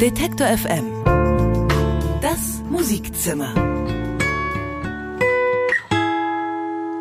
[0.00, 1.02] Detektor FM.
[2.22, 3.52] Das Musikzimmer.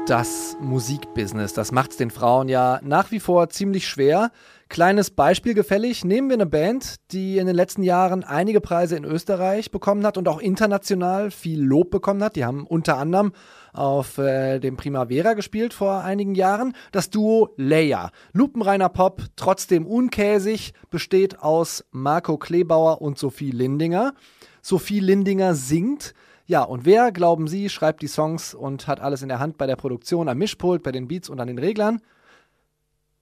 [0.07, 4.31] Das Musikbusiness, das macht es den Frauen ja nach wie vor ziemlich schwer.
[4.67, 6.05] Kleines Beispiel gefällig.
[6.05, 10.17] Nehmen wir eine Band, die in den letzten Jahren einige Preise in Österreich bekommen hat
[10.17, 12.35] und auch international viel Lob bekommen hat.
[12.35, 13.31] Die haben unter anderem
[13.73, 16.73] auf äh, dem Primavera gespielt vor einigen Jahren.
[16.91, 18.11] Das Duo Leia.
[18.33, 24.13] Lupenreiner Pop, trotzdem unkäsig, besteht aus Marco Klebauer und Sophie Lindinger.
[24.61, 26.13] Sophie Lindinger singt.
[26.45, 29.67] Ja, und wer, glauben Sie, schreibt die Songs und hat alles in der Hand bei
[29.67, 32.01] der Produktion, am Mischpult, bei den Beats und an den Reglern?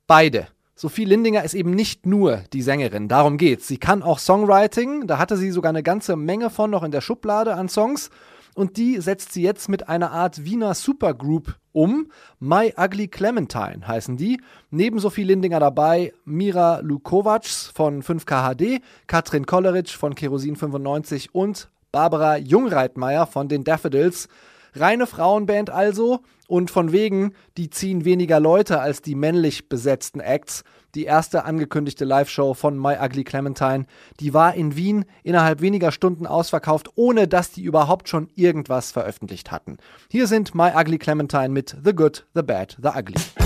[0.08, 0.48] Beide.
[0.78, 3.68] Sophie Lindinger ist eben nicht nur die Sängerin, darum geht's.
[3.68, 7.00] Sie kann auch Songwriting, da hatte sie sogar eine ganze Menge von noch in der
[7.00, 8.10] Schublade an Songs
[8.56, 12.10] und die setzt sie jetzt mit einer Art Wiener Supergroup um.
[12.40, 14.42] My Ugly Clementine heißen die.
[14.72, 22.38] Neben Sophie Lindinger dabei Mira Lukovac von 5KHD, Katrin Kolleritsch von Kerosin 95 und Barbara
[22.38, 24.28] Jungreitmeier von den Daffodils.
[24.74, 30.64] Reine Frauenband also und von wegen, die ziehen weniger Leute als die männlich besetzten Acts.
[30.96, 33.86] Die erste angekündigte Live-Show von My Ugly Clementine,
[34.22, 39.52] die war in Wien innerhalb weniger Stunden ausverkauft, ohne dass die überhaupt schon irgendwas veröffentlicht
[39.52, 39.78] hatten.
[40.10, 43.45] Hier sind My Ugly Clementine mit The Good, The Bad, The Ugly.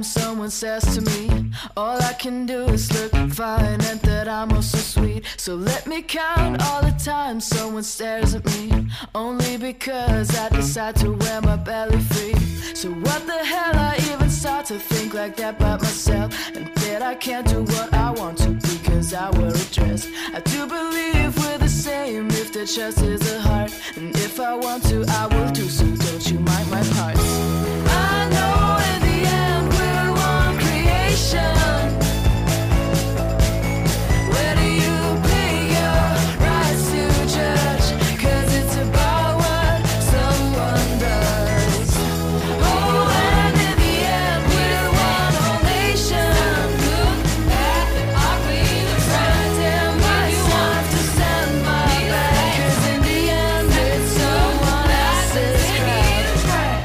[0.00, 4.52] Time someone says to me, all I can do is look fine and that I'm
[4.52, 5.24] also sweet.
[5.36, 10.96] So let me count all the times someone stares at me, only because I decide
[10.96, 12.34] to wear my belly free.
[12.74, 17.02] So what the hell I even start to think like that about myself, and that
[17.02, 20.06] I can't do what I want to because I wear a dress.
[20.32, 24.54] I do believe we're the same if the chest is the heart, and if I
[24.54, 25.84] want to, I will do so.
[25.84, 27.79] Don't you mind my parts?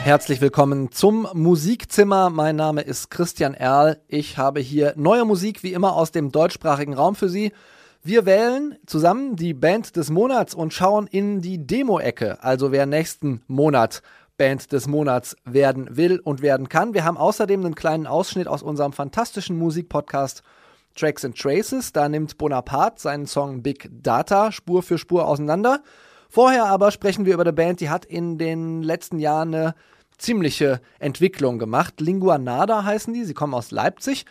[0.06, 2.30] Herzlich willkommen zum Musikzimmer.
[2.30, 4.00] Mein Name ist Christian Erl.
[4.08, 7.52] Ich habe hier neue Musik wie immer aus dem deutschsprachigen Raum für Sie.
[8.04, 13.42] Wir wählen zusammen die Band des Monats und schauen in die Demo-Ecke, also wer nächsten
[13.48, 14.04] Monat
[14.38, 16.94] Band des Monats werden will und werden kann.
[16.94, 20.44] Wir haben außerdem einen kleinen Ausschnitt aus unserem fantastischen Musikpodcast
[20.94, 21.94] Tracks and Traces.
[21.94, 25.82] Da nimmt Bonaparte seinen Song Big Data Spur für Spur auseinander.
[26.30, 29.74] Vorher aber sprechen wir über eine Band, die hat in den letzten Jahren eine
[30.18, 32.00] ziemliche Entwicklung gemacht.
[32.00, 34.26] Lingua Nada heißen die, sie kommen aus Leipzig.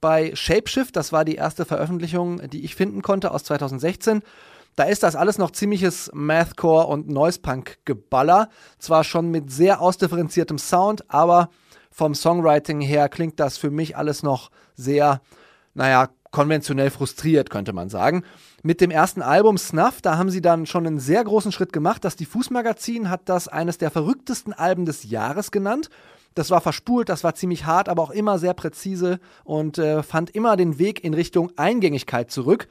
[0.00, 4.22] Bei Shapeshift, das war die erste Veröffentlichung, die ich finden konnte aus 2016.
[4.76, 8.48] Da ist das alles noch ziemliches Mathcore und Noisepunk-Geballer.
[8.78, 11.48] Zwar schon mit sehr ausdifferenziertem Sound, aber
[11.90, 15.22] vom Songwriting her klingt das für mich alles noch sehr,
[15.74, 18.24] naja, konventionell frustriert, könnte man sagen.
[18.66, 22.02] Mit dem ersten Album Snuff, da haben sie dann schon einen sehr großen Schritt gemacht.
[22.02, 25.90] Das Diffus-Magazin hat das eines der verrücktesten Alben des Jahres genannt.
[26.34, 30.30] Das war verspult, das war ziemlich hart, aber auch immer sehr präzise und äh, fand
[30.30, 32.66] immer den Weg in Richtung Eingängigkeit zurück.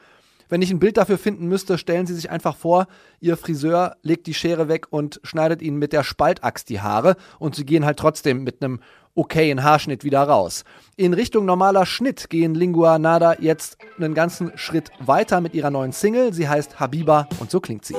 [0.50, 2.88] Wenn ich ein Bild dafür finden müsste, stellen Sie sich einfach vor,
[3.20, 7.56] Ihr Friseur legt die Schere weg und schneidet Ihnen mit der Spaltaxt die Haare und
[7.56, 8.80] Sie gehen halt trotzdem mit einem
[9.16, 10.64] okayen Haarschnitt wieder raus.
[10.96, 15.92] In Richtung normaler Schnitt gehen Lingua Nada jetzt einen ganzen Schritt weiter mit ihrer neuen
[15.92, 16.34] Single.
[16.34, 17.96] Sie heißt Habiba und so klingt sie.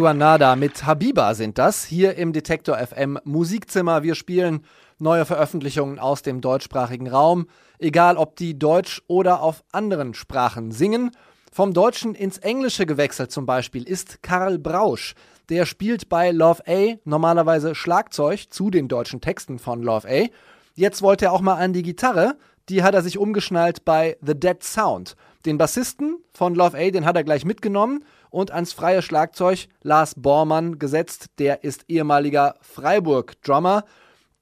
[0.00, 4.02] Sanguanada mit Habiba sind das, hier im Detektor FM Musikzimmer.
[4.02, 4.64] Wir spielen
[4.98, 7.48] neue Veröffentlichungen aus dem deutschsprachigen Raum,
[7.78, 11.10] egal ob die Deutsch oder auf anderen Sprachen singen.
[11.52, 15.14] Vom Deutschen ins Englische gewechselt zum Beispiel ist Karl Brausch.
[15.50, 20.28] Der spielt bei Love A normalerweise Schlagzeug zu den deutschen Texten von Love A.
[20.76, 22.38] Jetzt wollte er auch mal an die Gitarre.
[22.70, 25.14] Die hat er sich umgeschnallt bei The Dead Sound.
[25.46, 30.14] Den Bassisten von Love A, den hat er gleich mitgenommen und ans freie Schlagzeug Lars
[30.16, 31.26] Bormann gesetzt.
[31.38, 33.84] Der ist ehemaliger Freiburg-Drummer.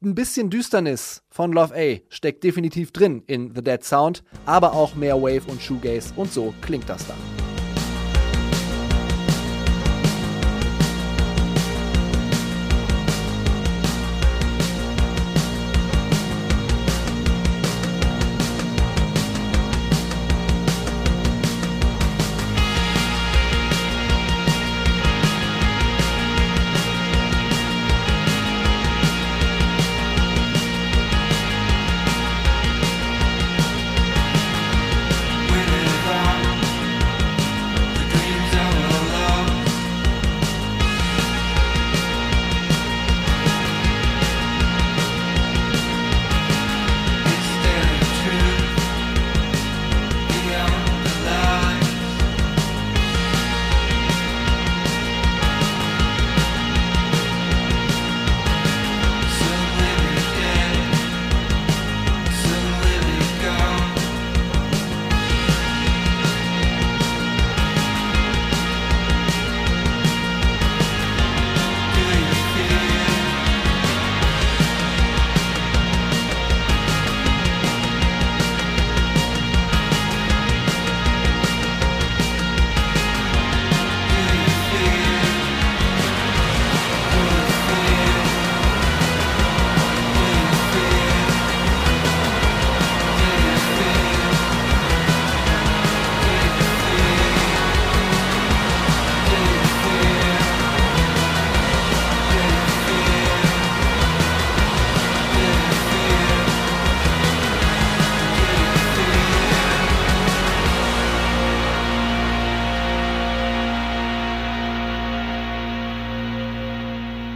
[0.03, 4.95] Ein bisschen Düsternis von Love A steckt definitiv drin in The Dead Sound, aber auch
[4.95, 7.48] mehr Wave und Shoegaze und so klingt das dann.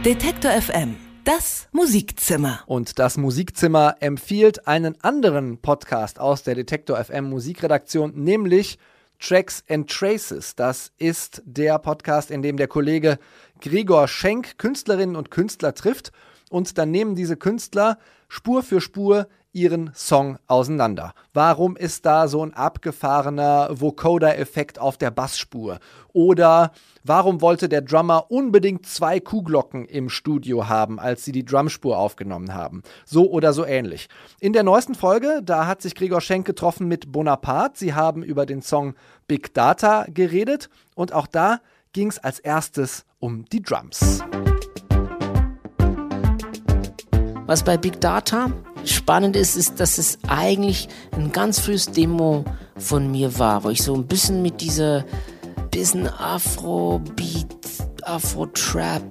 [0.05, 0.97] Detektor FM.
[1.23, 2.59] Das Musikzimmer.
[2.65, 8.79] Und das Musikzimmer empfiehlt einen anderen Podcast aus der Detektor FM Musikredaktion, nämlich
[9.17, 10.57] Tracks and Traces.
[10.57, 13.17] Das ist der Podcast, in dem der Kollege
[13.61, 16.11] Gregor Schenk Künstlerinnen und Künstler trifft
[16.49, 17.97] und dann nehmen diese Künstler
[18.27, 21.13] Spur für Spur ihren Song auseinander.
[21.33, 25.79] Warum ist da so ein abgefahrener Vocoder-Effekt auf der Bassspur?
[26.11, 26.71] Oder
[27.03, 32.53] warum wollte der Drummer unbedingt zwei Kuhglocken im Studio haben, als sie die Drumspur aufgenommen
[32.53, 32.83] haben?
[33.05, 34.09] So oder so ähnlich.
[34.39, 37.79] In der neuesten Folge, da hat sich Gregor Schenk getroffen mit Bonaparte.
[37.79, 38.95] Sie haben über den Song
[39.27, 41.59] Big Data geredet und auch da
[41.93, 44.23] ging es als erstes um die Drums.
[47.45, 48.51] Was bei Big Data
[48.85, 52.45] spannend ist, ist, dass es eigentlich ein ganz frühes Demo
[52.77, 55.05] von mir war, wo ich so ein bisschen mit dieser
[55.73, 57.47] bisschen Afro-Beat,
[58.03, 59.01] Afro-Trap,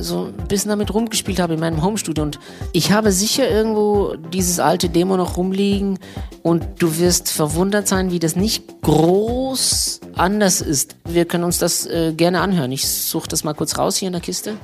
[0.00, 2.24] so ein bisschen damit rumgespielt habe in meinem Homestudio.
[2.24, 2.38] Und
[2.72, 5.98] ich habe sicher irgendwo dieses alte Demo noch rumliegen
[6.42, 10.96] und du wirst verwundert sein, wie das nicht groß anders ist.
[11.04, 12.72] Wir können uns das äh, gerne anhören.
[12.72, 14.56] Ich suche das mal kurz raus hier in der Kiste.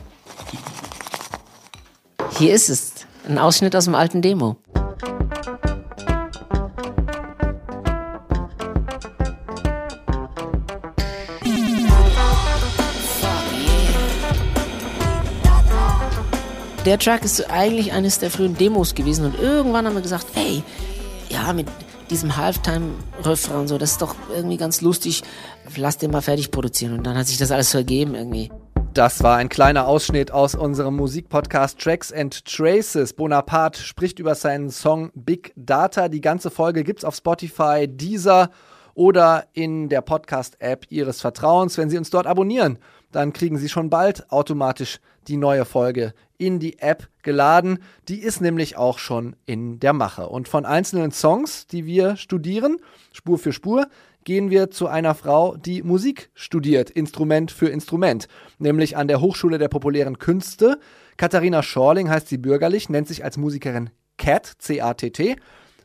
[2.39, 2.86] Hier ist es.
[3.29, 4.57] Ein Ausschnitt aus dem alten Demo.
[16.85, 20.63] Der Track ist eigentlich eines der frühen Demos gewesen und irgendwann haben wir gesagt, ey,
[21.29, 21.67] ja, mit
[22.11, 25.25] diesem Halftime-Refrain und so, das ist doch irgendwie ganz lustig,
[25.75, 28.53] lass den mal fertig produzieren und dann hat sich das alles vergeben irgendwie.
[28.97, 33.13] Das war ein kleiner Ausschnitt aus unserem Musikpodcast Tracks and Traces.
[33.13, 36.09] Bonaparte spricht über seinen Song Big Data.
[36.09, 38.49] Die ganze Folge gibt's auf Spotify, Deezer
[38.95, 41.77] oder in der Podcast-App Ihres Vertrauens.
[41.77, 42.79] Wenn Sie uns dort abonnieren,
[43.13, 47.81] dann kriegen Sie schon bald automatisch die neue Folge in die App geladen.
[48.09, 50.27] Die ist nämlich auch schon in der Mache.
[50.27, 52.79] Und von einzelnen Songs, die wir studieren,
[53.13, 53.89] Spur für Spur,
[54.27, 58.27] gehen wir zu einer Frau, die Musik studiert, Instrument für Instrument,
[58.59, 60.81] nämlich an der Hochschule der populären Künste.
[61.17, 65.37] Katharina Schorling heißt sie bürgerlich, nennt sich als Musikerin CAT, C-A-T-T.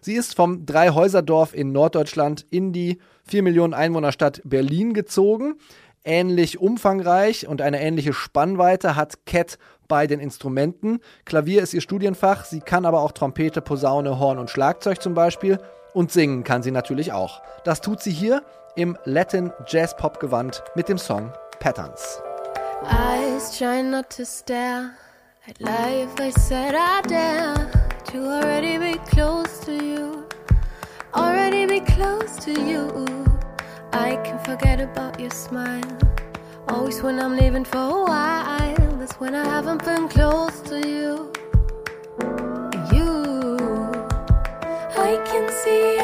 [0.02, 5.56] Sie ist vom Dreihäuserdorf in Norddeutschland in die 4 Millionen Einwohnerstadt Berlin gezogen.
[6.04, 11.00] ähnlich umfangreich und eine ähnliche Spannweite hat Cat bei den Instrumenten.
[11.26, 15.60] Klavier ist ihr Studienfach, sie kann aber auch Trompete, Posaune, Horn und Schlagzeug zum Beispiel.
[15.94, 17.42] Und singen kann sie natürlich auch.
[17.64, 18.44] Das tut sie hier
[18.76, 22.22] im Latin Jazz Pop Gewand mit dem Song Patterns.
[22.84, 24.92] Eyes try not to stare
[25.48, 26.20] at life.
[26.20, 27.70] I said I dare
[28.12, 30.26] to already be close to you,
[31.14, 33.06] already be close to you.
[33.94, 35.84] I can forget about your smile.
[36.70, 41.32] Always when I'm leaving for a while, that's when I haven't been close to you.
[45.72, 46.01] Can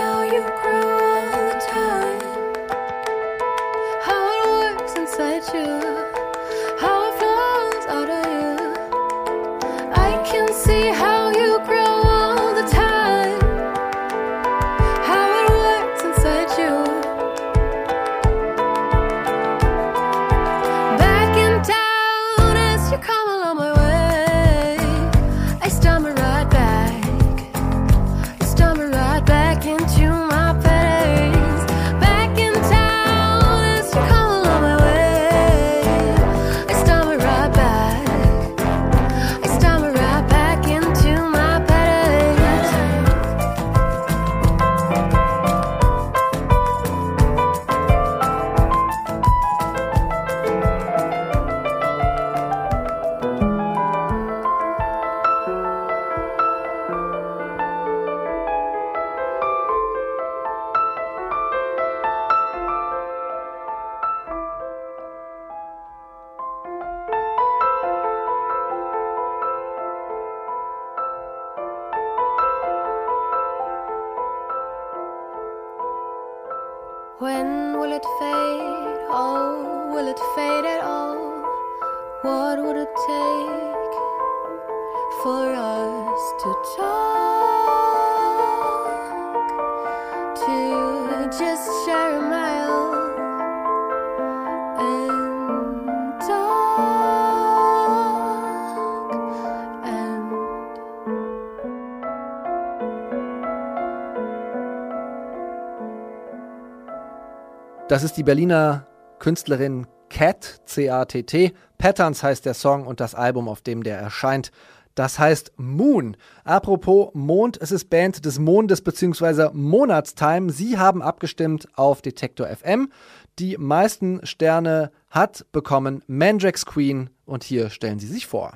[107.87, 108.85] Das ist die Berliner
[109.19, 111.53] Künstlerin Cat, C-A-T-T.
[111.77, 114.51] Patterns heißt der Song und das Album, auf dem der erscheint.
[114.93, 116.17] Das heißt Moon.
[116.43, 119.51] Apropos Mond, es ist Band des Mondes bzw.
[119.53, 120.51] Monatstime.
[120.51, 122.91] Sie haben abgestimmt auf Detektor FM.
[123.39, 128.51] Die meisten Sterne hat bekommen Mandrax Queen und hier stellen sie sich vor.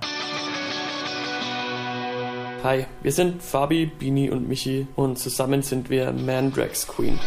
[2.63, 7.17] Hi, wir sind Fabi, Bini und Michi und zusammen sind wir Mandrax Queen.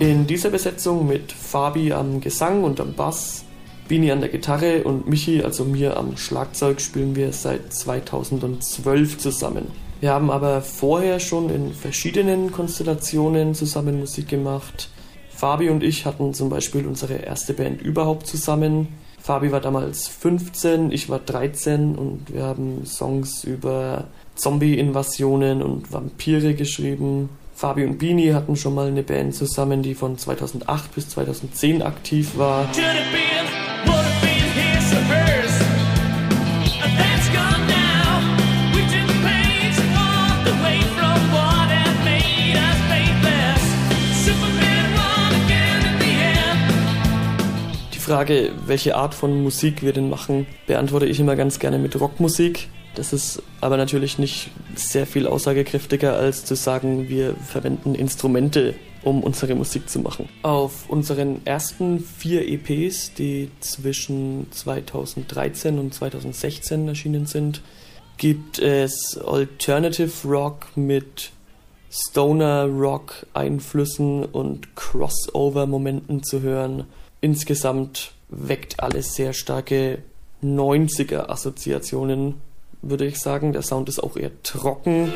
[0.00, 3.44] In dieser Besetzung mit Fabi am Gesang und am Bass,
[3.86, 9.66] Bini an der Gitarre und Michi, also mir am Schlagzeug, spielen wir seit 2012 zusammen.
[10.00, 14.88] Wir haben aber vorher schon in verschiedenen Konstellationen zusammen Musik gemacht.
[15.28, 18.88] Fabi und ich hatten zum Beispiel unsere erste Band überhaupt zusammen.
[19.18, 26.54] Fabi war damals 15, ich war 13 und wir haben Songs über Zombie-Invasionen und Vampire
[26.54, 27.28] geschrieben.
[27.60, 32.38] Fabi und Bini hatten schon mal eine Band zusammen, die von 2008 bis 2010 aktiv
[32.38, 32.66] war.
[47.92, 52.00] Die Frage, welche Art von Musik wir denn machen, beantworte ich immer ganz gerne mit
[52.00, 52.70] Rockmusik.
[52.94, 59.22] Das ist aber natürlich nicht sehr viel aussagekräftiger, als zu sagen, wir verwenden Instrumente, um
[59.22, 60.28] unsere Musik zu machen.
[60.42, 67.62] Auf unseren ersten vier EPs, die zwischen 2013 und 2016 erschienen sind,
[68.16, 71.30] gibt es Alternative Rock mit
[71.90, 76.84] Stoner Rock Einflüssen und Crossover Momenten zu hören.
[77.20, 80.02] Insgesamt weckt alles sehr starke
[80.42, 82.34] 90er Assoziationen,
[82.82, 83.52] würde ich sagen.
[83.52, 85.12] Der Sound ist auch eher trocken.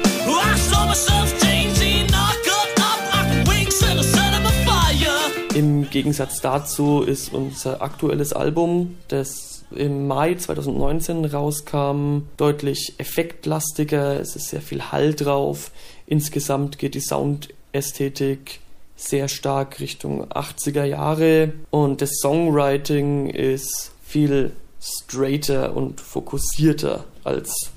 [5.54, 14.20] Im Gegensatz dazu ist unser aktuelles Album, das im Mai 2019 rauskam, deutlich effektlastiger.
[14.20, 15.70] Es ist sehr viel Hall drauf.
[16.06, 18.60] Insgesamt geht die Soundästhetik
[18.96, 27.70] sehr stark Richtung 80er Jahre und das Songwriting ist viel straighter und fokussierter als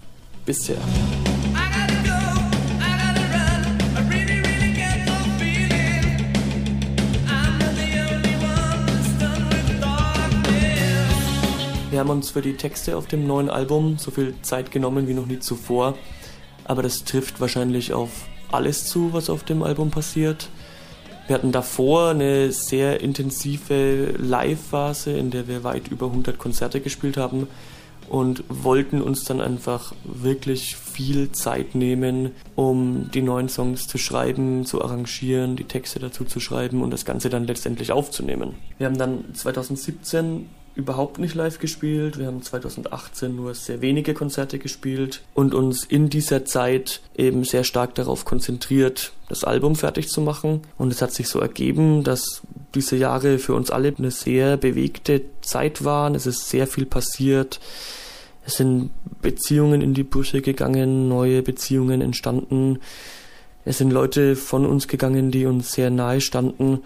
[0.45, 0.77] bisher.
[11.89, 15.15] Wir haben uns für die Texte auf dem neuen Album so viel Zeit genommen wie
[15.15, 15.97] noch nie zuvor.
[16.65, 20.49] Aber das trifft wahrscheinlich auf alles zu, was auf dem Album passiert.
[21.27, 27.17] Wir hatten davor eine sehr intensive Live-Phase, in der wir weit über 100 Konzerte gespielt
[27.17, 27.47] haben
[28.09, 34.65] und wollten uns dann einfach wirklich viel Zeit nehmen, um die neuen Songs zu schreiben,
[34.65, 38.55] zu arrangieren, die Texte dazu zu schreiben und das Ganze dann letztendlich aufzunehmen.
[38.77, 40.47] Wir haben dann 2017
[40.77, 42.19] überhaupt nicht live gespielt.
[42.19, 47.63] Wir haben 2018 nur sehr wenige Konzerte gespielt und uns in dieser Zeit eben sehr
[47.63, 50.61] stark darauf konzentriert, das Album fertig zu machen.
[50.77, 52.43] Und es hat sich so ergeben, dass
[52.75, 56.13] diese Jahre für uns alle eine sehr bewegte Zeit waren.
[56.13, 57.59] Es ist sehr viel passiert.
[58.45, 58.91] Es sind
[59.21, 62.79] Beziehungen in die Brüche gegangen, neue Beziehungen entstanden.
[63.65, 66.83] Es sind Leute von uns gegangen, die uns sehr nahe standen.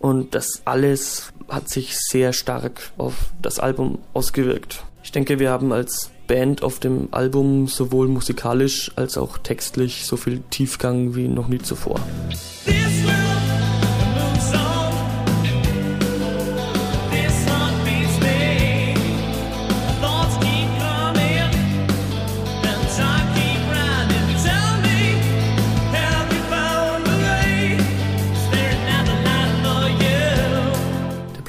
[0.00, 4.84] Und das alles hat sich sehr stark auf das Album ausgewirkt.
[5.02, 10.16] Ich denke, wir haben als Band auf dem Album sowohl musikalisch als auch textlich so
[10.16, 11.98] viel Tiefgang wie noch nie zuvor.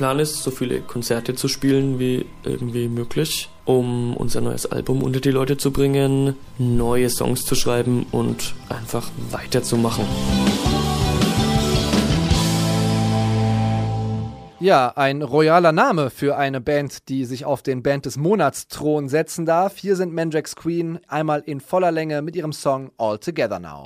[0.10, 5.19] Plan ist, so viele Konzerte zu spielen wie irgendwie möglich, um unser neues Album unter
[5.19, 10.06] die Leute zu bringen, neue Songs zu schreiben und einfach weiterzumachen.
[14.60, 19.10] Ja, ein royaler Name für eine Band, die sich auf den Band des Monats Thron
[19.10, 19.78] setzen darf.
[19.78, 23.84] Hier sind Manjax Queen einmal in voller Länge mit ihrem Song All Together Now.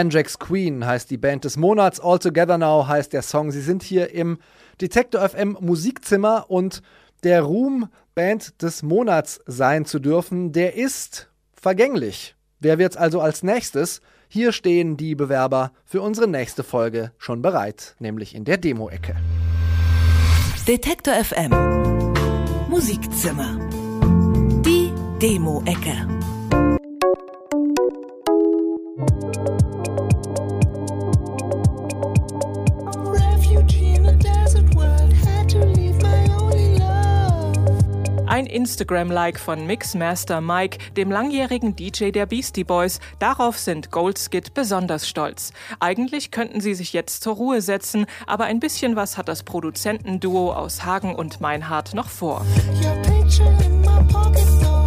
[0.00, 2.00] Manjax Queen heißt die Band des Monats.
[2.00, 3.50] All Together Now heißt der Song.
[3.50, 4.38] Sie sind hier im
[4.80, 6.80] Detektor FM Musikzimmer und
[7.22, 12.34] der Ruhm, Band des Monats sein zu dürfen, der ist vergänglich.
[12.60, 14.00] Wer wird's also als nächstes?
[14.26, 19.16] Hier stehen die Bewerber für unsere nächste Folge schon bereit, nämlich in der Demo-Ecke.
[20.66, 21.50] Detektor FM
[22.70, 23.58] Musikzimmer.
[24.64, 26.19] Die Demo-Ecke.
[38.40, 42.98] Ein Instagram-Like von Mixmaster Mike, dem langjährigen DJ der Beastie Boys.
[43.18, 45.52] Darauf sind Goldskid besonders stolz.
[45.78, 50.54] Eigentlich könnten sie sich jetzt zur Ruhe setzen, aber ein bisschen was hat das Produzentenduo
[50.54, 52.46] aus Hagen und Meinhardt noch vor.
[52.82, 54.79] Your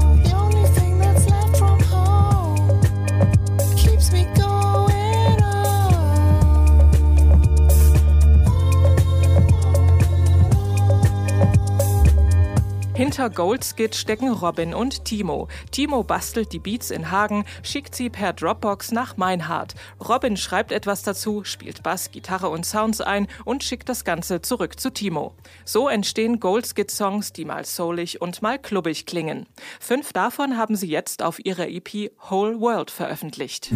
[13.04, 15.50] Hinter Goldskid stecken Robin und Timo.
[15.72, 19.76] Timo bastelt die Beats in Hagen, schickt sie per Dropbox nach Meinhard.
[20.00, 24.80] Robin schreibt etwas dazu, spielt Bass, Gitarre und Sounds ein und schickt das Ganze zurück
[24.80, 25.36] zu Timo.
[25.66, 29.48] So entstehen Goldskid-Songs, die mal soulig und mal klubbig klingen.
[29.82, 33.70] Fünf davon haben sie jetzt auf ihrer EP Whole World veröffentlicht.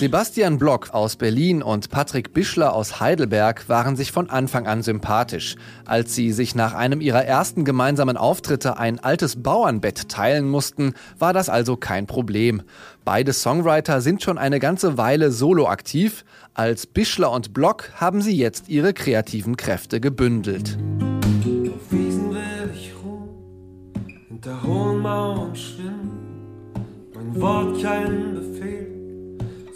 [0.00, 5.56] Sebastian Block aus Berlin und Patrick Bischler aus Heidelberg waren sich von Anfang an sympathisch.
[5.84, 11.34] Als sie sich nach einem ihrer ersten gemeinsamen Auftritte ein altes Bauernbett teilen mussten, war
[11.34, 12.62] das also kein Problem.
[13.04, 16.24] Beide Songwriter sind schon eine ganze Weile solo aktiv.
[16.54, 20.78] Als Bischler und Block haben sie jetzt ihre kreativen Kräfte gebündelt.
[20.98, 23.28] Auf Wiesen will ich ruhen,
[24.28, 26.30] hinter hohen Mauern schwimmen.
[27.14, 28.79] Mein Wort kein Befehl,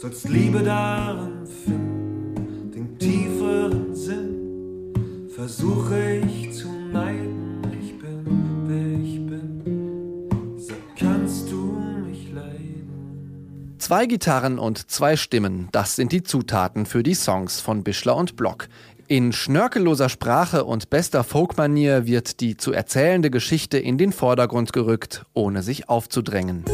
[0.04, 2.70] sollst Liebe darin finden.
[2.74, 7.62] Den tieferen Sinn versuche ich zu meiden.
[7.80, 8.26] Ich bin,
[8.66, 13.76] wer ich bin, sag, kannst du mich leiden?
[13.78, 18.36] Zwei Gitarren und zwei Stimmen, das sind die Zutaten für die Songs von Bischler und
[18.36, 18.68] Block.
[19.08, 25.24] In schnörkelloser Sprache und bester Folkmanier wird die zu erzählende Geschichte in den Vordergrund gerückt,
[25.32, 26.64] ohne sich aufzudrängen.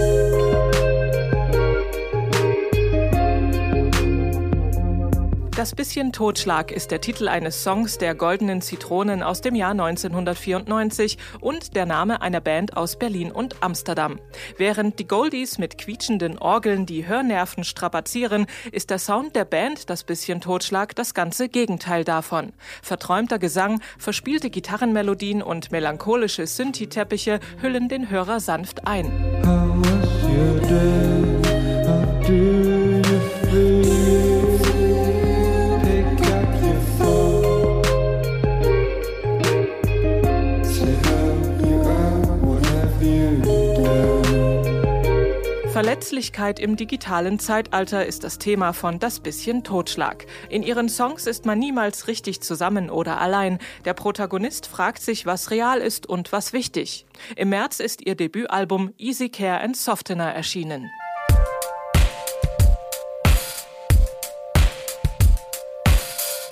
[5.61, 11.19] Das bisschen Totschlag ist der Titel eines Songs der Goldenen Zitronen aus dem Jahr 1994
[11.39, 14.19] und der Name einer Band aus Berlin und Amsterdam.
[14.57, 20.03] Während die Goldies mit quietschenden Orgeln die Hörnerven strapazieren, ist der Sound der Band das
[20.03, 22.55] bisschen Totschlag das ganze Gegenteil davon.
[22.81, 29.13] Verträumter Gesang, verspielte Gitarrenmelodien und melancholische Synthi-Teppiche hüllen den Hörer sanft ein.
[45.81, 50.27] Verletzlichkeit im digitalen Zeitalter ist das Thema von Das bisschen Totschlag.
[50.51, 53.59] In ihren Songs ist man niemals richtig zusammen oder allein.
[53.87, 57.07] Der Protagonist fragt sich, was real ist und was wichtig.
[57.35, 60.91] Im März ist ihr Debütalbum Easy Care and Softener erschienen.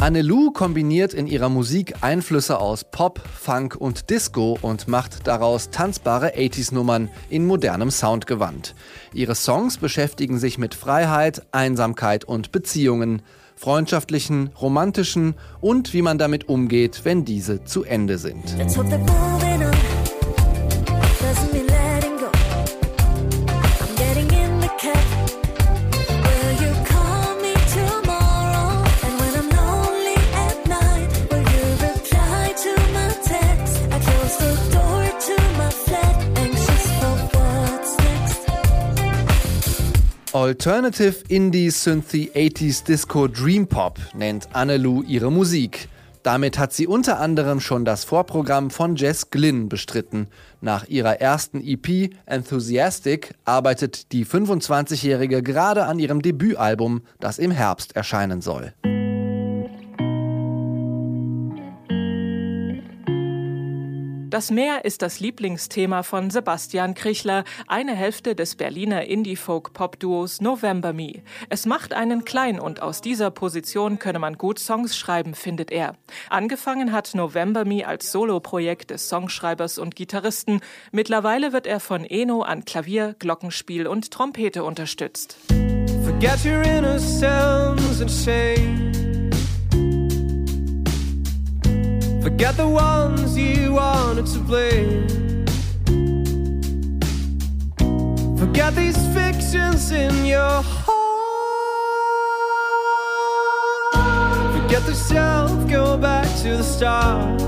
[0.01, 6.37] Annelou kombiniert in ihrer Musik Einflüsse aus Pop, Funk und Disco und macht daraus tanzbare
[6.37, 8.77] 80s-Nummern in modernem Soundgewand.
[9.13, 13.23] Ihre Songs beschäftigen sich mit Freiheit, Einsamkeit und Beziehungen,
[13.57, 18.55] freundschaftlichen, romantischen und wie man damit umgeht, wenn diese zu Ende sind.
[40.41, 45.89] Alternative Indie Synthy 80s Disco Dream Pop nennt Annelou ihre Musik.
[46.23, 50.29] Damit hat sie unter anderem schon das Vorprogramm von Jess Glynn bestritten.
[50.61, 57.97] Nach ihrer ersten EP Enthusiastic arbeitet die 25-Jährige gerade an ihrem Debütalbum, das im Herbst
[57.97, 58.73] erscheinen soll.
[64.31, 71.23] Das Meer ist das Lieblingsthema von Sebastian Krichler, eine Hälfte des Berliner Indie-Folk-Pop-Duos November Me.
[71.49, 75.97] Es macht einen klein und aus dieser Position könne man gut Songs schreiben, findet er.
[76.29, 80.61] Angefangen hat November Me als Soloprojekt des Songschreibers und Gitarristen.
[80.93, 85.39] Mittlerweile wird er von Eno an Klavier, Glockenspiel und Trompete unterstützt.
[86.05, 89.08] Forget your innocence and shame.
[92.29, 95.47] Forget the ones you wanted to blame.
[98.37, 100.93] Forget these fictions in your heart.
[104.61, 107.41] Forget the self, go back to the start.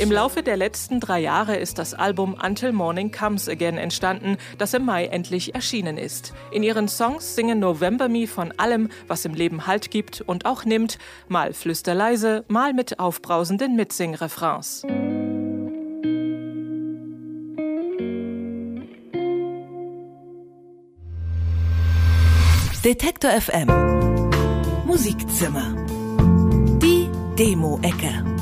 [0.00, 4.72] Im Laufe der letzten drei Jahre ist das Album Until Morning Comes Again entstanden, das
[4.72, 6.32] im Mai endlich erschienen ist.
[6.50, 10.64] In ihren Songs singen November Me von allem, was im Leben Halt gibt und auch
[10.64, 10.96] nimmt,
[11.28, 14.86] mal flüsterleise, mal mit aufbrausenden Mitsing-Refrains.
[22.82, 23.68] Detektor FM
[24.86, 25.76] Musikzimmer
[26.80, 28.39] Die Demo-Ecke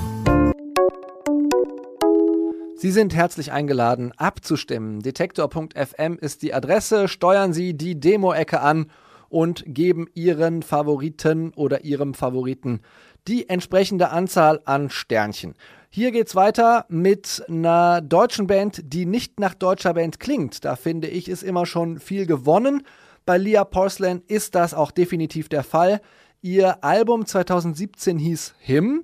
[2.80, 5.00] Sie sind herzlich eingeladen, abzustimmen.
[5.00, 7.08] Detektor.fm ist die Adresse.
[7.08, 8.92] Steuern Sie die Demo-Ecke an
[9.28, 12.82] und geben Ihren Favoriten oder Ihrem Favoriten
[13.26, 15.56] die entsprechende Anzahl an Sternchen.
[15.90, 20.64] Hier geht's weiter mit einer deutschen Band, die nicht nach deutscher Band klingt.
[20.64, 22.84] Da finde ich, ist immer schon viel gewonnen.
[23.26, 26.00] Bei Leah Porcelain ist das auch definitiv der Fall.
[26.42, 29.02] Ihr Album 2017 hieß Him.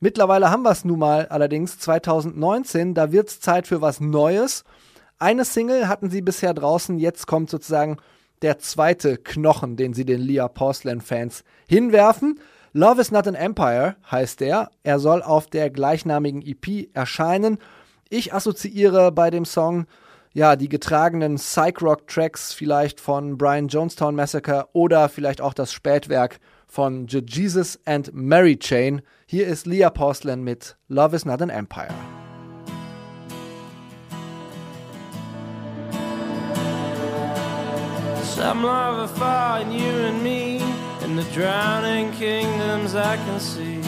[0.00, 2.94] Mittlerweile haben wir es nun mal allerdings 2019.
[2.94, 4.64] Da wird's Zeit für was Neues.
[5.18, 6.98] Eine Single hatten sie bisher draußen.
[6.98, 7.96] Jetzt kommt sozusagen
[8.42, 12.40] der zweite Knochen, den sie den Leah Porcelain-Fans hinwerfen.
[12.74, 14.70] Love is not an Empire heißt der.
[14.82, 17.56] Er soll auf der gleichnamigen EP erscheinen.
[18.10, 19.86] Ich assoziiere bei dem Song
[20.34, 27.06] ja die getragenen Psych-Rock-Tracks vielleicht von Brian Jonestown Massacre oder vielleicht auch das Spätwerk von
[27.06, 29.02] The Jesus and Mary Chain.
[29.26, 31.94] Hier ist Leah Porcelain mit Love is not an Empire.
[38.22, 39.10] Some love
[39.62, 40.60] in you and me,
[41.02, 43.80] in the drowning kingdoms I can see.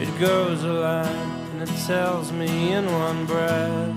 [0.00, 3.94] It goes a line and it tells me in one breath.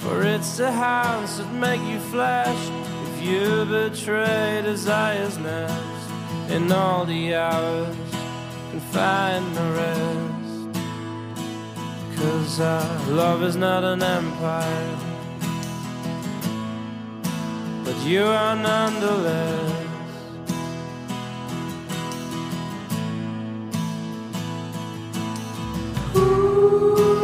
[0.00, 2.83] For it's the hounds that make you flash
[3.24, 6.10] you betray desire's nest.
[6.50, 7.96] In all the hours
[8.72, 10.78] and find the rest.
[12.18, 15.04] Cause our love is not an empire
[17.84, 19.84] but you are nonetheless.
[26.14, 27.23] So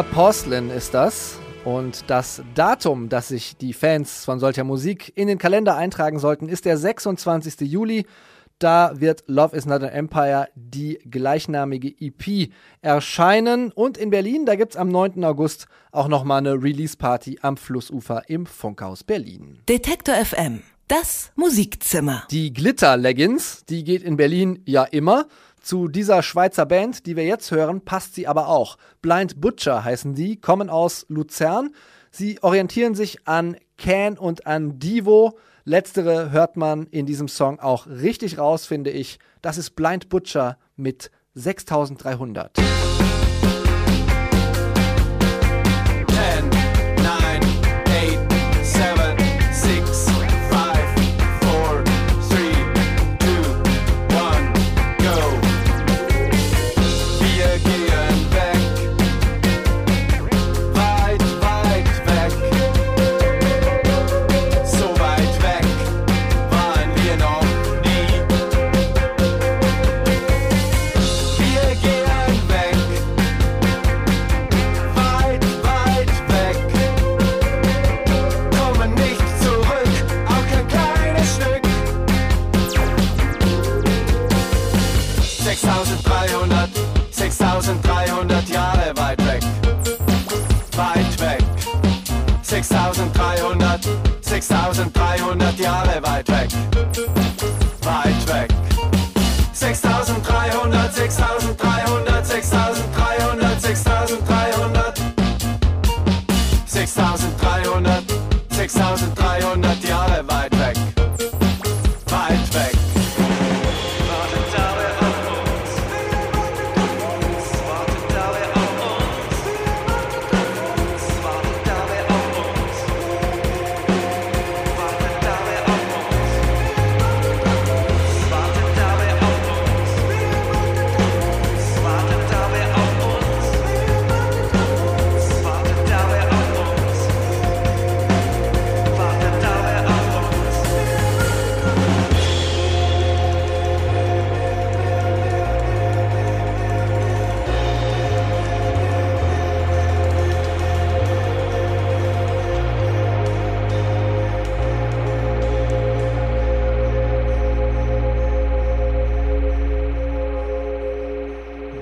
[0.00, 1.38] Leah Porcelain ist das.
[1.66, 6.48] Und das Datum, das sich die Fans von solcher Musik in den Kalender eintragen sollten,
[6.48, 7.70] ist der 26.
[7.70, 8.06] Juli.
[8.58, 13.72] Da wird Love is Not an Empire, die gleichnamige EP, erscheinen.
[13.72, 15.22] Und in Berlin, da gibt es am 9.
[15.22, 19.58] August auch nochmal eine Release-Party am Flussufer im Funkhaus Berlin.
[19.68, 20.62] Detektor FM.
[20.88, 22.24] Das Musikzimmer.
[22.32, 25.26] Die Glitter Leggings, die geht in Berlin ja immer.
[25.70, 28.76] Zu dieser Schweizer Band, die wir jetzt hören, passt sie aber auch.
[29.02, 31.70] Blind Butcher heißen die, kommen aus Luzern.
[32.10, 35.38] Sie orientieren sich an Can und an Divo.
[35.62, 39.20] Letztere hört man in diesem Song auch richtig raus, finde ich.
[39.42, 42.58] Das ist Blind Butcher mit 6300.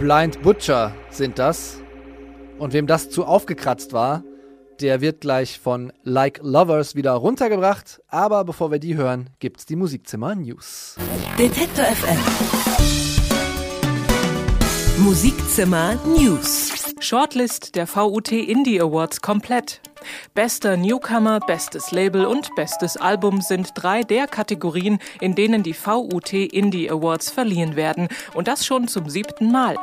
[0.09, 1.83] Blind Butcher sind das.
[2.59, 4.25] Und wem das zu aufgekratzt war,
[4.81, 8.01] der wird gleich von Like Lovers wieder runtergebracht.
[8.09, 10.97] Aber bevor wir die hören, gibt's die Musikzimmer News.
[11.39, 12.17] Detektor FM.
[15.05, 16.95] Musikzimmer News.
[17.01, 19.83] Shortlist der VUT Indie Awards komplett.
[20.35, 26.33] Bester Newcomer, bestes Label und bestes Album sind drei der Kategorien, in denen die VUT
[26.33, 28.09] Indie Awards verliehen werden.
[28.35, 29.77] Und das schon zum siebten Mal.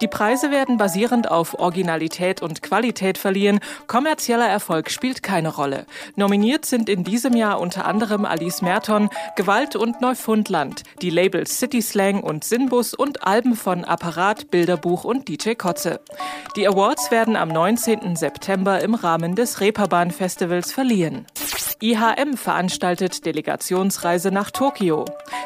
[0.00, 3.60] Die Preise werden basierend auf Originalität und Qualität verliehen.
[3.86, 5.86] Kommerzieller Erfolg spielt keine Rolle.
[6.16, 11.80] Nominiert sind in diesem Jahr unter anderem Alice Merton, Gewalt und Neufundland, die Labels City
[11.80, 16.00] Slang und Sinbus und Alben von Apparat, Bilderbuch und DJ Kotze.
[16.56, 18.16] Die Awards werden am 19.
[18.16, 21.24] September im Rahmen des Reeperbahn Festivals verliehen.
[21.82, 25.04] IHM veranstaltet Delegationsreise nach Tokio.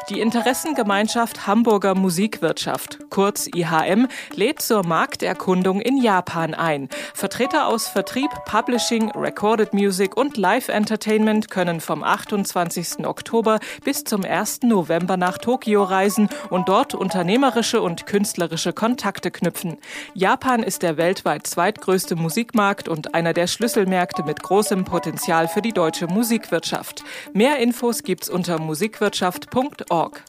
[0.09, 6.89] Die Interessengemeinschaft Hamburger Musikwirtschaft, kurz IHM, lädt zur Markterkundung in Japan ein.
[7.15, 13.07] Vertreter aus Vertrieb, Publishing, Recorded Music und Live Entertainment können vom 28.
[13.07, 14.61] Oktober bis zum 1.
[14.61, 19.77] November nach Tokio reisen und dort unternehmerische und künstlerische Kontakte knüpfen.
[20.13, 25.73] Japan ist der weltweit zweitgrößte Musikmarkt und einer der Schlüsselmärkte mit großem Potenzial für die
[25.73, 27.05] deutsche Musikwirtschaft.
[27.31, 30.25] Mehr Infos gibt's unter musikwirtschaft.org.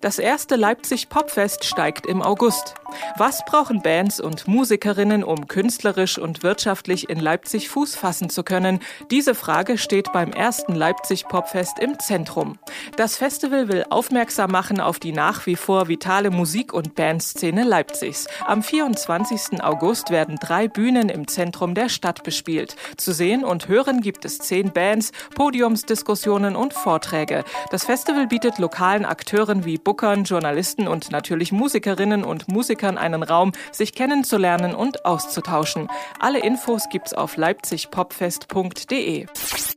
[0.00, 2.74] Das erste Leipzig Popfest steigt im August.
[3.18, 8.80] Was brauchen Bands und Musikerinnen, um künstlerisch und wirtschaftlich in Leipzig Fuß fassen zu können?
[9.10, 12.58] Diese Frage steht beim ersten Leipzig Popfest im Zentrum.
[12.96, 18.26] Das Festival will aufmerksam machen auf die nach wie vor vitale Musik- und Bandszene Leipzigs.
[18.46, 19.62] Am 24.
[19.62, 22.74] August werden drei Bühnen im Zentrum der Stadt bespielt.
[22.96, 27.44] Zu sehen und hören gibt es zehn Bands, Podiumsdiskussionen und Vorträge.
[27.70, 33.52] Das Festival bietet lokalen Akteuren wie Bookern, Journalisten und natürlich Musikerinnen und Musikern einen Raum,
[33.72, 35.88] sich kennenzulernen und auszutauschen.
[36.18, 39.28] Alle Infos gibt's auf leipzigpopfest.de.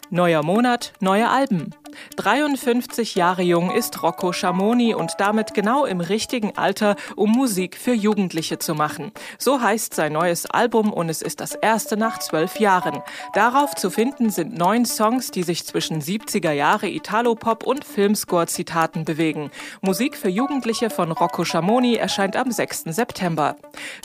[0.10, 1.74] Neuer Monat, neue Alben.
[2.16, 7.94] 53 Jahre jung ist Rocco Schamoni und damit genau im richtigen Alter, um Musik für
[7.94, 9.12] Jugendliche zu machen.
[9.38, 13.02] So heißt sein neues Album und es ist das erste nach zwölf Jahren.
[13.34, 19.52] Darauf zu finden sind neun Songs, die sich zwischen 70er Jahre Italo-Pop und Filmscore-Zitaten bewegen.
[19.82, 22.84] Musik für Jugendliche von Rocco Schamoni erscheint am 6.
[22.86, 23.56] September.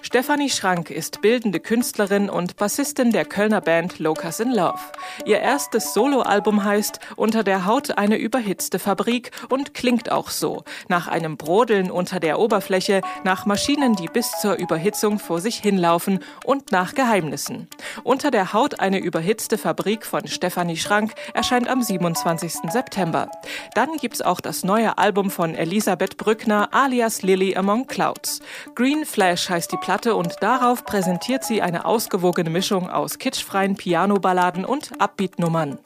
[0.03, 4.79] Stefanie Schrank ist bildende Künstlerin und Bassistin der Kölner Band Locus in Love.
[5.25, 10.65] Ihr erstes Soloalbum heißt Unter der Haut eine überhitzte Fabrik und klingt auch so.
[10.89, 16.19] Nach einem Brodeln unter der Oberfläche, nach Maschinen, die bis zur Überhitzung vor sich hinlaufen
[16.45, 17.69] und nach Geheimnissen.
[18.03, 22.71] Unter der Haut eine überhitzte Fabrik von Stefanie Schrank erscheint am 27.
[22.71, 23.31] September.
[23.75, 28.41] Dann gibt's auch das neue Album von Elisabeth Brückner alias Lily Among Clouds.
[28.75, 34.65] Green Flash heißt die Platte und darauf präsentiert sie eine ausgewogene Mischung aus kitschfreien Pianoballaden
[34.65, 35.79] und Upbeat-Nummern.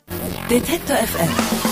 [0.51, 1.72] Detektor FM.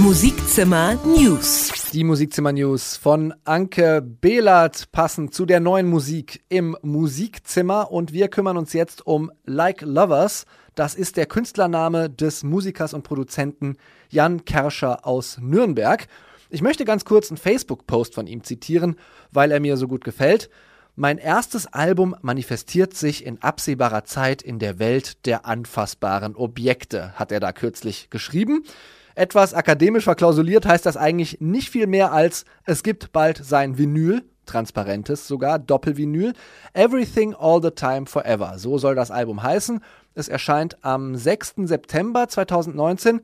[0.00, 1.90] Musikzimmer News.
[1.92, 8.28] Die Musikzimmer News von Anke Behlert passend zu der neuen Musik im Musikzimmer und wir
[8.28, 10.46] kümmern uns jetzt um Like Lovers.
[10.74, 13.76] Das ist der Künstlername des Musikers und Produzenten
[14.08, 16.06] Jan Kerscher aus Nürnberg.
[16.48, 18.96] Ich möchte ganz kurz einen Facebook-Post von ihm zitieren,
[19.32, 20.48] weil er mir so gut gefällt.
[20.96, 27.32] Mein erstes Album manifestiert sich in absehbarer Zeit in der Welt der anfassbaren Objekte, hat
[27.32, 28.64] er da kürzlich geschrieben.
[29.14, 34.22] Etwas akademisch verklausuliert heißt das eigentlich nicht viel mehr als, es gibt bald sein Vinyl,
[34.46, 36.32] transparentes sogar, Doppelvinyl,
[36.74, 38.58] Everything All the Time Forever.
[38.58, 39.80] So soll das Album heißen.
[40.14, 41.54] Es erscheint am 6.
[41.64, 43.20] September 2019.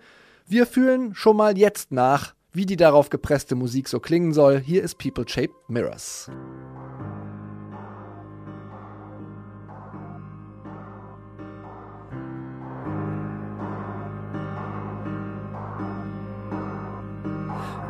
[0.47, 4.61] Wir fühlen schon mal jetzt nach, wie die darauf gepresste Musik so klingen soll.
[4.61, 6.31] Hier ist People Shaped Mirrors.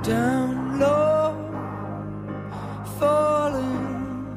[0.07, 1.35] Down low,
[3.01, 4.37] falling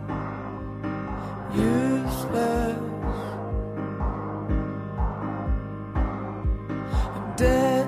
[1.53, 2.79] useless.
[7.15, 7.78] I'm dead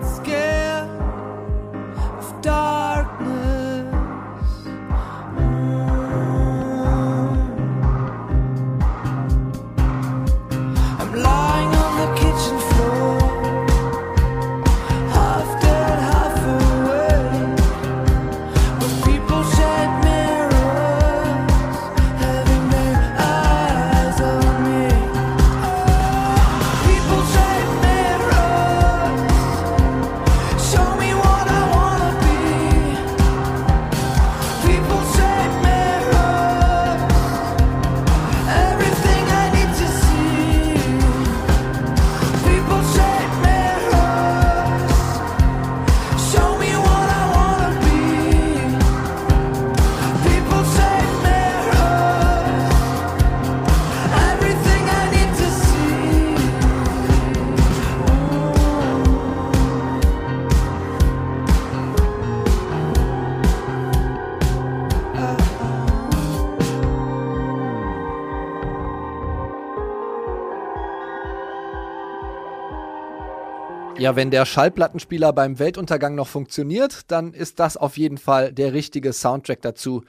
[74.01, 78.73] Ja, wenn der Schallplattenspieler beim Weltuntergang noch funktioniert, dann ist das auf jeden Fall der
[78.73, 80.01] richtige Soundtrack dazu.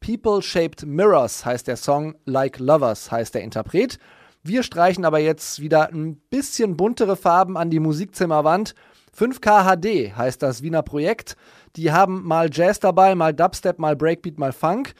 [0.00, 3.98] People Shaped Mirrors heißt der Song, Like Lovers heißt der Interpret.
[4.42, 8.74] Wir streichen aber jetzt wieder ein bisschen buntere Farben an die Musikzimmerwand.
[9.14, 11.36] 5K HD heißt das Wiener Projekt.
[11.76, 14.94] Die haben mal Jazz dabei, mal Dubstep, mal Breakbeat, mal Funk.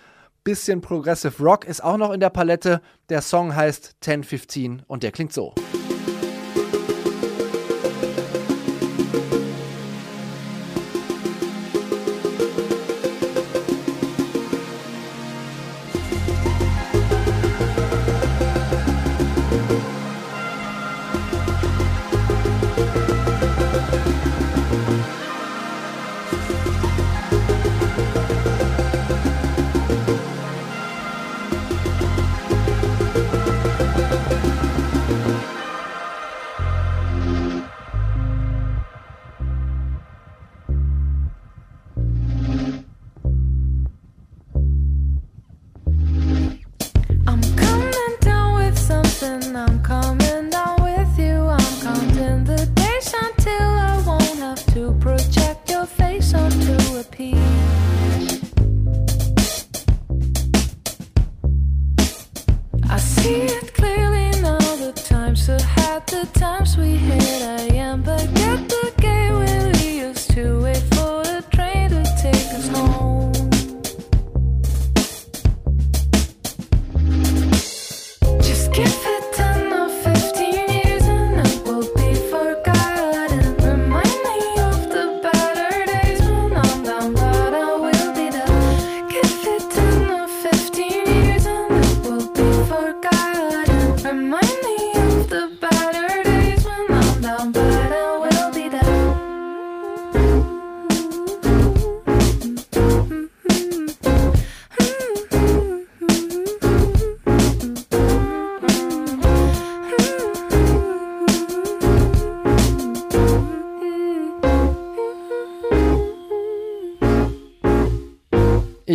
[0.45, 2.83] Bisschen Progressive Rock ist auch noch in der Palette.
[3.09, 5.55] Der Song heißt 1015 und der klingt so.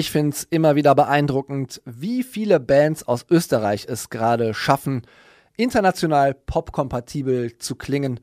[0.09, 5.03] Ich finde es immer wieder beeindruckend, wie viele Bands aus Österreich es gerade schaffen,
[5.55, 8.19] international popkompatibel zu klingen,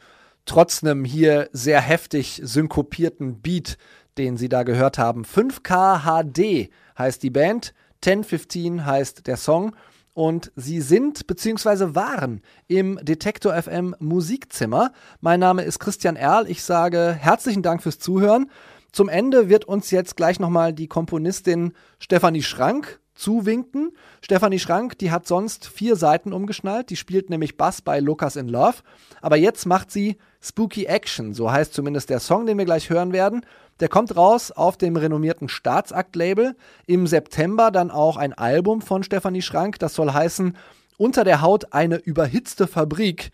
[0.47, 3.78] trotz einem hier sehr heftig synkopierten Beat,
[4.18, 5.24] den sie da gehört haben.
[5.24, 7.72] 5K HD heißt die Band,
[8.05, 9.76] 1015 heißt der Song
[10.12, 11.95] und sie sind bzw.
[11.95, 14.91] waren im Detektor FM Musikzimmer.
[15.20, 16.51] Mein Name ist Christian Erl.
[16.51, 18.51] Ich sage herzlichen Dank fürs Zuhören.
[18.97, 23.92] Zum Ende wird uns jetzt gleich nochmal die Komponistin Stefanie Schrank zuwinken.
[24.22, 26.88] Stefanie Schrank, die hat sonst vier Seiten umgeschnallt.
[26.88, 28.76] Die spielt nämlich Bass bei Lucas in Love.
[29.20, 31.34] Aber jetzt macht sie Spooky Action.
[31.34, 33.42] So heißt zumindest der Song, den wir gleich hören werden.
[33.80, 36.57] Der kommt raus auf dem renommierten Staatsakt-Label.
[36.86, 39.78] Im September dann auch ein Album von Stefanie Schrank.
[39.78, 40.57] Das soll heißen
[40.97, 43.30] Unter der Haut eine überhitzte Fabrik.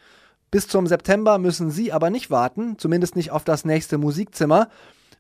[0.51, 4.69] Bis zum September müssen Sie aber nicht warten, zumindest nicht auf das nächste Musikzimmer.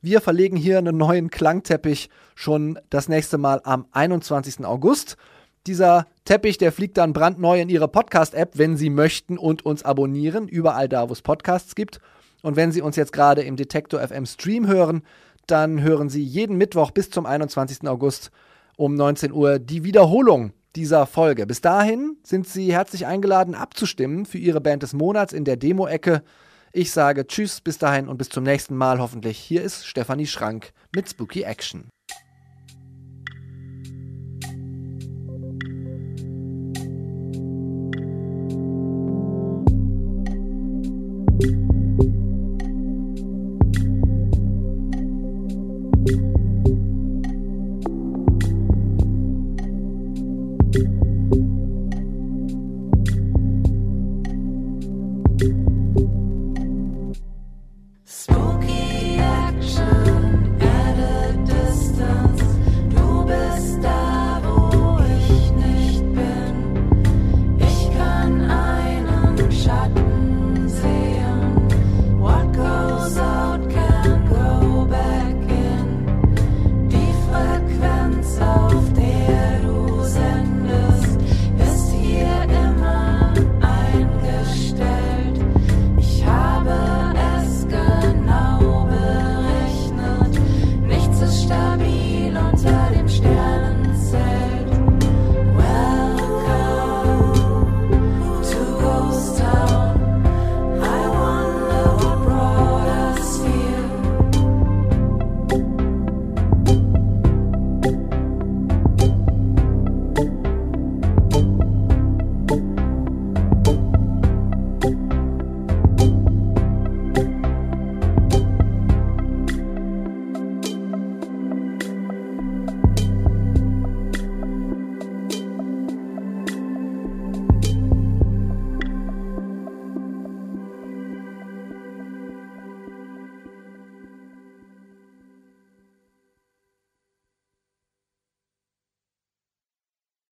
[0.04, 4.64] Wir verlegen hier einen neuen Klangteppich schon das nächste Mal am 21.
[4.66, 5.16] August.
[5.68, 10.48] Dieser Teppich, der fliegt dann brandneu in Ihre Podcast-App, wenn Sie möchten und uns abonnieren,
[10.48, 12.00] überall da, wo es Podcasts gibt.
[12.42, 15.02] Und wenn Sie uns jetzt gerade im Detektor FM Stream hören,
[15.46, 17.86] dann hören Sie jeden Mittwoch bis zum 21.
[17.86, 18.32] August
[18.76, 21.46] um 19 Uhr die Wiederholung dieser Folge.
[21.46, 26.24] Bis dahin sind Sie herzlich eingeladen, abzustimmen für Ihre Band des Monats in der Demo-Ecke.
[26.74, 29.38] Ich sage Tschüss, bis dahin und bis zum nächsten Mal hoffentlich.
[29.38, 31.90] Hier ist Stefanie Schrank mit Spooky Action.